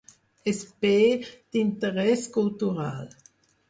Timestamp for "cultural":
2.41-3.09